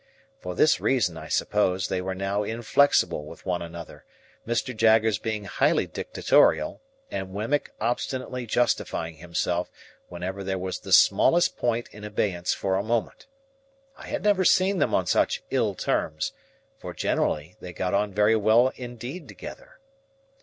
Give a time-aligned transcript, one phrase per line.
[0.39, 4.03] For this reason, I suppose, they were now inflexible with one another;
[4.47, 4.75] Mr.
[4.75, 6.81] Jaggers being highly dictatorial,
[7.11, 9.69] and Wemmick obstinately justifying himself
[10.07, 13.27] whenever there was the smallest point in abeyance for a moment.
[13.95, 16.31] I had never seen them on such ill terms;
[16.79, 19.77] for generally they got on very well indeed together.